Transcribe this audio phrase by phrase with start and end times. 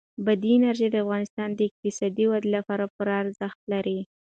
[0.25, 3.99] بادي انرژي د افغانستان د اقتصادي ودې لپاره پوره ارزښت لري.